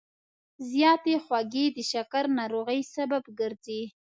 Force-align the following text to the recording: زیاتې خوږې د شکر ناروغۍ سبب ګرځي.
زیاتې 0.71 1.13
خوږې 1.25 1.65
د 1.75 1.77
شکر 1.91 2.25
ناروغۍ 2.39 2.81
سبب 2.95 3.23
ګرځي. 3.39 3.81